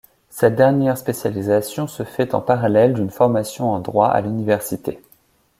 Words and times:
Cette 0.31 0.55
dernière 0.55 0.97
spécialisation 0.97 1.85
se 1.85 2.01
fait 2.01 2.33
en 2.33 2.41
parallèle 2.41 2.95
d'une 2.95 3.11
formation 3.11 3.69
en 3.71 3.79
Droit 3.81 4.07
à 4.07 4.19
l'université. 4.21 4.99